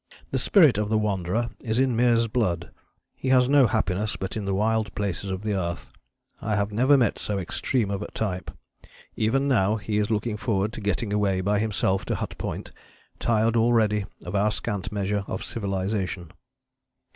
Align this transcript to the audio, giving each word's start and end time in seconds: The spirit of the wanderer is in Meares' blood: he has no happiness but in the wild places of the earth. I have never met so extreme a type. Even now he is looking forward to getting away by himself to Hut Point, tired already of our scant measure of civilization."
The 0.31 0.39
spirit 0.39 0.79
of 0.79 0.89
the 0.89 0.97
wanderer 0.97 1.51
is 1.59 1.77
in 1.77 1.95
Meares' 1.95 2.27
blood: 2.27 2.71
he 3.13 3.27
has 3.29 3.47
no 3.47 3.67
happiness 3.67 4.15
but 4.15 4.35
in 4.35 4.45
the 4.45 4.55
wild 4.55 4.95
places 4.95 5.29
of 5.29 5.43
the 5.43 5.53
earth. 5.53 5.91
I 6.41 6.55
have 6.55 6.71
never 6.71 6.97
met 6.97 7.19
so 7.19 7.37
extreme 7.37 7.91
a 7.91 7.99
type. 8.07 8.49
Even 9.15 9.47
now 9.47 9.75
he 9.75 9.99
is 9.99 10.09
looking 10.09 10.37
forward 10.37 10.73
to 10.73 10.81
getting 10.81 11.13
away 11.13 11.39
by 11.41 11.59
himself 11.59 12.03
to 12.05 12.15
Hut 12.15 12.35
Point, 12.39 12.71
tired 13.19 13.55
already 13.55 14.07
of 14.25 14.33
our 14.35 14.51
scant 14.51 14.91
measure 14.91 15.23
of 15.27 15.43
civilization." 15.43 16.31